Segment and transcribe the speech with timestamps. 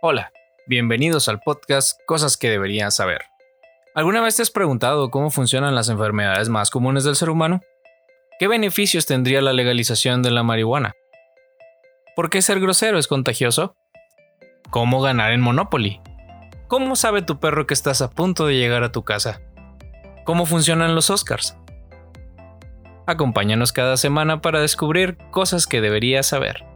[0.00, 0.30] Hola,
[0.68, 3.22] bienvenidos al podcast Cosas que deberías saber.
[3.96, 7.62] ¿Alguna vez te has preguntado cómo funcionan las enfermedades más comunes del ser humano?
[8.38, 10.92] ¿Qué beneficios tendría la legalización de la marihuana?
[12.14, 13.74] ¿Por qué ser grosero es contagioso?
[14.70, 16.00] ¿Cómo ganar en Monopoly?
[16.68, 19.40] ¿Cómo sabe tu perro que estás a punto de llegar a tu casa?
[20.24, 21.56] ¿Cómo funcionan los Oscars?
[23.08, 26.67] Acompáñanos cada semana para descubrir cosas que deberías saber.